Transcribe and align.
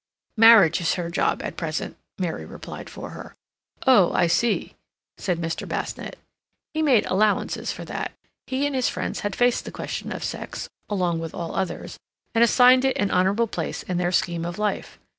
"Marriage 0.35 0.81
is 0.81 0.95
her 0.95 1.11
job 1.11 1.43
at 1.43 1.55
present," 1.55 1.95
Mary 2.17 2.43
replied 2.43 2.89
for 2.89 3.11
her. 3.11 3.35
"Oh, 3.85 4.11
I 4.13 4.25
see," 4.25 4.73
said 5.19 5.37
Mr. 5.39 5.67
Basnett. 5.67 6.17
He 6.73 6.81
made 6.81 7.05
allowances 7.05 7.71
for 7.71 7.85
that; 7.85 8.11
he 8.47 8.65
and 8.65 8.75
his 8.75 8.89
friends 8.89 9.19
had 9.19 9.35
faced 9.35 9.63
the 9.63 9.69
question 9.71 10.11
of 10.11 10.23
sex, 10.23 10.67
along 10.89 11.19
with 11.19 11.35
all 11.35 11.53
others, 11.55 11.99
and 12.33 12.43
assigned 12.43 12.83
it 12.83 12.97
an 12.97 13.11
honorable 13.11 13.45
place 13.45 13.83
in 13.83 13.97
their 13.97 14.11
scheme 14.11 14.43
of 14.43 14.57
life. 14.57 14.97